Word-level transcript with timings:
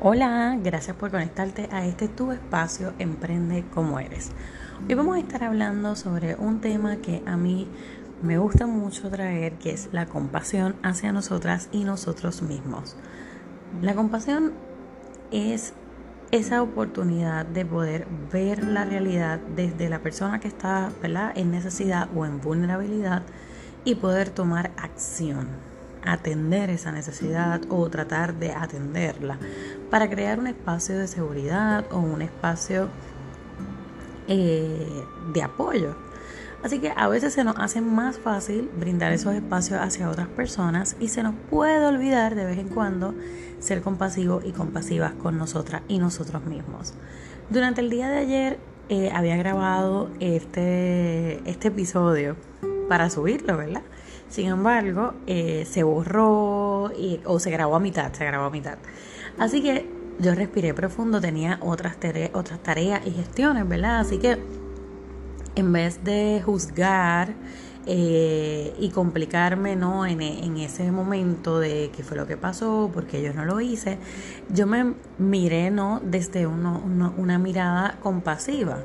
Hola, 0.00 0.56
gracias 0.62 0.96
por 0.96 1.10
conectarte 1.10 1.68
a 1.72 1.84
este 1.84 2.06
tu 2.06 2.30
espacio 2.30 2.92
Emprende 3.00 3.64
como 3.74 3.98
eres. 3.98 4.30
Hoy 4.88 4.94
vamos 4.94 5.16
a 5.16 5.18
estar 5.18 5.42
hablando 5.42 5.96
sobre 5.96 6.36
un 6.36 6.60
tema 6.60 6.98
que 6.98 7.20
a 7.26 7.36
mí 7.36 7.66
me 8.22 8.38
gusta 8.38 8.68
mucho 8.68 9.10
traer, 9.10 9.54
que 9.54 9.70
es 9.70 9.88
la 9.90 10.06
compasión 10.06 10.76
hacia 10.84 11.10
nosotras 11.10 11.68
y 11.72 11.82
nosotros 11.82 12.42
mismos. 12.42 12.96
La 13.82 13.96
compasión 13.96 14.52
es 15.32 15.72
esa 16.30 16.62
oportunidad 16.62 17.44
de 17.44 17.66
poder 17.66 18.06
ver 18.32 18.62
la 18.62 18.84
realidad 18.84 19.40
desde 19.56 19.88
la 19.88 19.98
persona 19.98 20.38
que 20.38 20.46
está 20.46 20.92
en 21.34 21.50
necesidad 21.50 22.08
o 22.14 22.24
en 22.24 22.40
vulnerabilidad 22.40 23.24
y 23.84 23.96
poder 23.96 24.30
tomar 24.30 24.70
acción, 24.76 25.48
atender 26.04 26.70
esa 26.70 26.92
necesidad 26.92 27.60
o 27.68 27.88
tratar 27.90 28.34
de 28.34 28.52
atenderla 28.52 29.38
para 29.90 30.08
crear 30.08 30.38
un 30.38 30.46
espacio 30.46 30.98
de 30.98 31.06
seguridad 31.06 31.84
o 31.90 31.98
un 31.98 32.22
espacio 32.22 32.88
eh, 34.28 35.04
de 35.32 35.42
apoyo. 35.42 35.96
Así 36.62 36.80
que 36.80 36.92
a 36.94 37.06
veces 37.08 37.32
se 37.34 37.44
nos 37.44 37.56
hace 37.58 37.80
más 37.80 38.18
fácil 38.18 38.68
brindar 38.78 39.12
esos 39.12 39.34
espacios 39.34 39.80
hacia 39.80 40.10
otras 40.10 40.26
personas 40.26 40.96
y 40.98 41.08
se 41.08 41.22
nos 41.22 41.34
puede 41.50 41.86
olvidar 41.86 42.34
de 42.34 42.44
vez 42.44 42.58
en 42.58 42.68
cuando 42.68 43.14
ser 43.60 43.80
compasivos 43.80 44.44
y 44.44 44.52
compasivas 44.52 45.12
con 45.12 45.38
nosotras 45.38 45.82
y 45.86 45.98
nosotros 45.98 46.44
mismos. 46.44 46.94
Durante 47.48 47.80
el 47.80 47.90
día 47.90 48.08
de 48.08 48.18
ayer 48.18 48.58
eh, 48.88 49.10
había 49.14 49.36
grabado 49.36 50.10
este, 50.18 51.48
este 51.48 51.68
episodio 51.68 52.36
para 52.88 53.08
subirlo, 53.08 53.56
¿verdad? 53.56 53.82
Sin 54.28 54.48
embargo, 54.48 55.14
eh, 55.26 55.66
se 55.68 55.82
borró 55.82 56.90
y, 56.96 57.20
o 57.24 57.38
se 57.38 57.50
grabó 57.50 57.76
a 57.76 57.80
mitad, 57.80 58.12
se 58.12 58.24
grabó 58.24 58.46
a 58.46 58.50
mitad. 58.50 58.78
Así 59.38 59.62
que 59.62 59.88
yo 60.18 60.34
respiré 60.34 60.74
profundo, 60.74 61.20
tenía 61.20 61.58
otras, 61.62 61.96
otras 62.34 62.62
tareas 62.62 63.06
y 63.06 63.12
gestiones, 63.12 63.66
¿verdad? 63.68 64.00
Así 64.00 64.18
que 64.18 64.38
en 65.54 65.72
vez 65.72 66.04
de 66.04 66.42
juzgar 66.44 67.34
eh, 67.86 68.74
y 68.78 68.90
complicarme 68.90 69.74
¿no? 69.76 70.04
En, 70.04 70.20
ese 70.58 70.92
momento 70.92 71.58
de 71.58 71.90
qué 71.96 72.02
fue 72.02 72.16
lo 72.16 72.26
que 72.26 72.36
pasó, 72.36 72.90
porque 72.92 73.22
yo 73.22 73.32
no 73.32 73.44
lo 73.44 73.60
hice, 73.60 73.98
yo 74.50 74.66
me 74.66 74.94
miré 75.18 75.70
¿no? 75.70 76.00
desde 76.04 76.46
una 76.46 77.38
mirada 77.38 77.98
compasiva. 78.02 78.78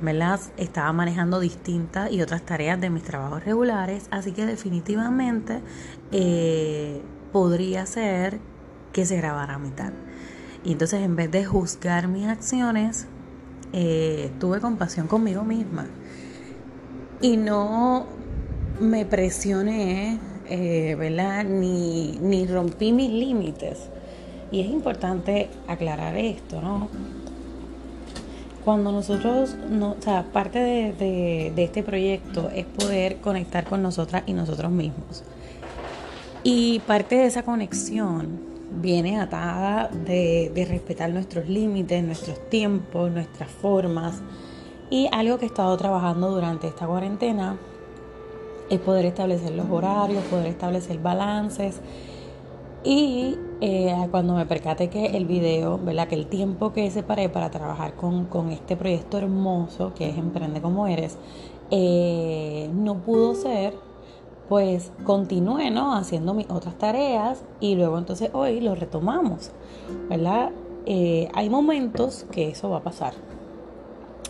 ¿Verdad? 0.00 0.40
Estaba 0.56 0.92
manejando 0.92 1.40
distintas 1.40 2.10
y 2.12 2.22
otras 2.22 2.42
tareas 2.42 2.80
de 2.80 2.90
mis 2.90 3.02
trabajos 3.02 3.44
regulares, 3.44 4.08
así 4.10 4.32
que 4.32 4.46
definitivamente 4.46 5.60
eh, 6.12 7.00
podría 7.32 7.86
ser 7.86 8.38
que 8.92 9.06
se 9.06 9.16
grabara 9.16 9.54
a 9.54 9.58
mitad. 9.58 9.92
Y 10.64 10.72
entonces 10.72 11.02
en 11.02 11.16
vez 11.16 11.30
de 11.30 11.44
juzgar 11.44 12.08
mis 12.08 12.26
acciones, 12.26 13.06
eh, 13.72 14.30
tuve 14.40 14.60
compasión 14.60 15.06
conmigo 15.06 15.44
misma. 15.44 15.86
Y 17.20 17.36
no 17.36 18.06
me 18.80 19.06
presioné, 19.06 20.18
eh, 20.48 20.94
¿verdad? 20.98 21.44
Ni, 21.44 22.18
ni 22.20 22.46
rompí 22.46 22.92
mis 22.92 23.10
límites. 23.10 23.88
Y 24.50 24.60
es 24.60 24.68
importante 24.68 25.50
aclarar 25.66 26.16
esto, 26.16 26.60
¿no? 26.60 26.88
Cuando 28.66 28.92
nosotros, 28.92 29.56
no, 29.70 29.92
o 29.92 30.02
sea, 30.02 30.24
parte 30.24 30.58
de 30.58 31.54
este 31.56 31.82
proyecto 31.82 32.50
es 32.54 32.66
poder 32.66 33.16
conectar 33.22 33.64
con 33.64 33.80
nosotras 33.80 34.24
y 34.26 34.34
nosotros 34.34 34.70
mismos. 34.70 35.24
Y 36.48 36.78
parte 36.86 37.16
de 37.16 37.26
esa 37.26 37.42
conexión 37.42 38.40
viene 38.70 39.18
atada 39.18 39.88
de, 39.88 40.66
respetar 40.68 41.10
nuestros 41.10 41.48
límites, 41.48 42.04
nuestros 42.04 42.48
tiempos, 42.48 43.10
nuestras 43.10 43.50
formas. 43.50 44.22
Y 44.88 45.08
algo 45.10 45.38
que 45.38 45.46
he 45.46 45.48
estado 45.48 45.76
trabajando 45.76 46.30
durante 46.30 46.68
esta 46.68 46.86
cuarentena 46.86 47.56
es 48.70 48.78
poder 48.78 49.06
establecer 49.06 49.52
los 49.56 49.68
horarios, 49.68 50.22
poder 50.24 50.46
establecer 50.46 50.98
balances. 50.98 51.80
Y 52.84 53.36
eh, 53.60 53.94
cuando 54.10 54.34
me 54.34 54.46
percate 54.46 54.88
que 54.88 55.16
el 55.16 55.24
video, 55.24 55.78
¿verdad? 55.78 56.08
que 56.08 56.14
el 56.14 56.26
tiempo 56.26 56.72
que 56.72 56.90
separé 56.90 57.28
para 57.28 57.50
trabajar 57.50 57.94
con, 57.94 58.50
este 58.50 58.76
proyecto 58.76 59.18
hermoso 59.18 59.92
que 59.94 60.10
es 60.10 60.18
Emprende 60.18 60.60
como 60.60 60.86
eres, 60.86 61.18
eh, 61.70 62.70
no 62.74 62.98
pudo 62.98 63.34
ser 63.34 63.74
pues 64.48 64.92
continué, 65.04 65.70
¿no? 65.70 65.94
Haciendo 65.94 66.34
mis 66.34 66.48
otras 66.50 66.76
tareas 66.78 67.42
y 67.60 67.74
luego 67.74 67.98
entonces 67.98 68.30
hoy 68.32 68.60
lo 68.60 68.74
retomamos, 68.74 69.50
¿verdad? 70.08 70.52
Eh, 70.86 71.28
hay 71.34 71.50
momentos 71.50 72.26
que 72.30 72.50
eso 72.50 72.70
va 72.70 72.78
a 72.78 72.82
pasar. 72.82 73.14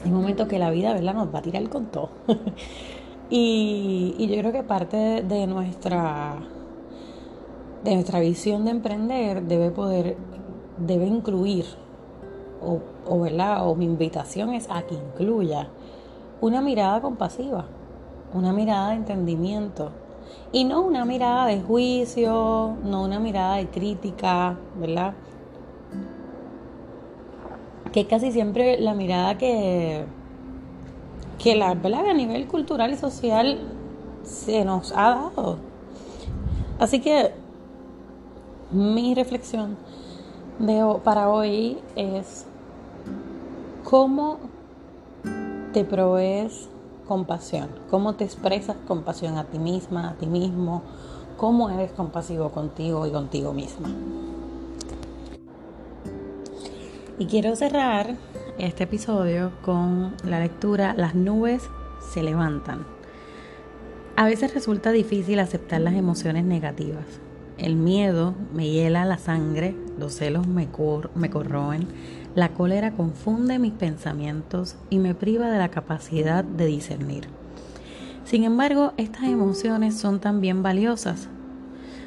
Hay 0.04 0.10
momentos 0.10 0.48
que 0.48 0.58
la 0.58 0.70
vida, 0.70 0.94
¿verdad? 0.94 1.14
Nos 1.14 1.34
va 1.34 1.40
a 1.40 1.42
tirar 1.42 1.68
con 1.68 1.86
todo. 1.86 2.10
y, 3.30 4.14
y, 4.18 4.28
yo 4.28 4.38
creo 4.38 4.52
que 4.52 4.62
parte 4.62 5.22
de, 5.22 5.46
nuestra 5.46 6.38
de 7.84 7.94
nuestra 7.94 8.20
visión 8.20 8.64
de 8.64 8.72
emprender 8.72 9.42
debe 9.42 9.70
poder, 9.70 10.16
debe 10.78 11.06
incluir, 11.06 11.64
o, 12.62 12.80
o, 13.06 13.20
¿verdad? 13.20 13.68
o 13.68 13.74
mi 13.74 13.84
invitación 13.84 14.52
es 14.54 14.68
a 14.70 14.82
que 14.82 14.94
incluya 14.94 15.68
una 16.40 16.60
mirada 16.60 17.00
compasiva, 17.00 17.66
una 18.34 18.52
mirada 18.52 18.90
de 18.90 18.96
entendimiento, 18.96 19.92
y 20.52 20.64
no 20.64 20.82
una 20.82 21.04
mirada 21.04 21.46
de 21.46 21.60
juicio, 21.60 22.76
no 22.82 23.04
una 23.04 23.20
mirada 23.20 23.56
de 23.56 23.68
crítica, 23.68 24.58
¿verdad? 24.78 25.14
Que 27.92 28.06
casi 28.06 28.32
siempre 28.32 28.78
la 28.80 28.94
mirada 28.94 29.38
que, 29.38 30.04
que 31.38 31.56
la, 31.56 31.74
¿verdad? 31.74 32.08
a 32.10 32.14
nivel 32.14 32.46
cultural 32.46 32.92
y 32.92 32.96
social 32.96 33.60
se 34.22 34.64
nos 34.64 34.92
ha 34.92 35.30
dado. 35.34 35.58
Así 36.78 37.00
que 37.00 37.32
mi 38.70 39.14
reflexión 39.14 39.76
para 41.04 41.28
hoy 41.28 41.78
es 41.94 42.46
cómo 43.84 44.38
te 45.72 45.84
provees 45.84 46.68
compasión, 47.06 47.68
cómo 47.90 48.14
te 48.14 48.24
expresas 48.24 48.76
compasión 48.86 49.36
a 49.36 49.44
ti 49.44 49.58
misma, 49.58 50.10
a 50.10 50.14
ti 50.14 50.26
mismo, 50.26 50.82
cómo 51.36 51.70
eres 51.70 51.92
compasivo 51.92 52.50
contigo 52.50 53.06
y 53.06 53.12
contigo 53.12 53.52
misma. 53.52 53.90
Y 57.18 57.26
quiero 57.26 57.54
cerrar 57.56 58.16
este 58.58 58.84
episodio 58.84 59.52
con 59.64 60.14
la 60.24 60.40
lectura 60.40 60.94
Las 60.94 61.14
nubes 61.14 61.62
se 62.12 62.22
levantan. 62.22 62.86
A 64.16 64.24
veces 64.24 64.52
resulta 64.54 64.92
difícil 64.92 65.38
aceptar 65.38 65.80
las 65.80 65.94
emociones 65.94 66.44
negativas. 66.44 67.04
El 67.58 67.76
miedo 67.76 68.34
me 68.52 68.68
hiela 68.68 69.06
la 69.06 69.16
sangre, 69.16 69.74
los 69.98 70.12
celos 70.14 70.46
me, 70.46 70.68
corroen, 70.68 71.88
la 72.34 72.50
cólera 72.50 72.92
confunde 72.92 73.58
mis 73.58 73.72
pensamientos 73.72 74.76
y 74.90 74.98
me 74.98 75.14
priva 75.14 75.50
de 75.50 75.56
la 75.56 75.70
capacidad 75.70 76.44
de 76.44 76.66
discernir. 76.66 77.28
Sin 78.24 78.44
embargo, 78.44 78.92
estas 78.98 79.24
emociones 79.24 79.96
son 79.96 80.20
también 80.20 80.62
valiosas. 80.62 81.28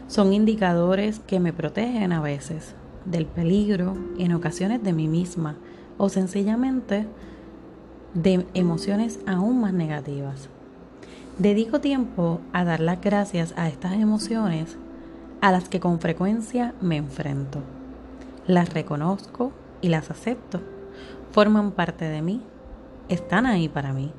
Son 0.08 0.34
indicadores 0.34 1.20
que 1.20 1.40
me 1.40 1.52
protegen 1.52 2.12
a 2.12 2.22
veces 2.22 2.76
del 3.06 3.26
peligro, 3.26 3.98
en 4.20 4.34
ocasiones 4.34 4.84
de 4.84 4.94
mí 4.94 5.08
misma 5.08 5.56
o 5.98 6.10
sencillamente 6.10 7.08
de 8.14 8.46
emociones 8.54 9.20
aún 9.26 9.62
más 9.62 9.74
negativas. 9.74 10.50
Dedico 11.40 11.80
tiempo 11.80 12.40
a 12.54 12.66
dar 12.66 12.82
las 12.82 13.02
gracias 13.02 13.54
a 13.58 13.68
estas 13.68 13.94
emociones 13.94 14.78
a 15.42 15.52
las 15.52 15.70
que 15.70 15.80
con 15.80 16.00
frecuencia 16.00 16.74
me 16.82 16.98
enfrento. 16.98 17.62
Las 18.48 18.74
reconozco 18.74 19.52
y 19.82 19.90
las 19.90 20.12
acepto. 20.12 20.62
Forman 21.32 21.72
parte 21.72 22.06
de 22.06 22.22
mí, 22.22 22.42
están 23.08 23.46
ahí 23.46 23.70
para 23.70 23.94
mí, 23.94 24.12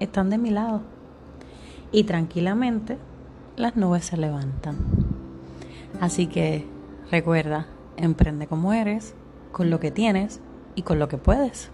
están 0.00 0.30
de 0.30 0.38
mi 0.38 0.50
lado. 0.50 0.82
Y 1.90 2.04
tranquilamente 2.04 2.98
las 3.56 3.76
nubes 3.76 4.06
se 4.06 4.16
levantan. 4.16 4.76
Así 6.00 6.26
que 6.26 6.66
recuerda, 7.10 7.66
emprende 7.96 8.46
como 8.46 8.72
eres, 8.72 9.14
con 9.50 9.68
lo 9.68 9.78
que 9.78 9.90
tienes 9.90 10.40
y 10.74 10.82
con 10.82 10.98
lo 10.98 11.08
que 11.08 11.18
puedes. 11.18 11.70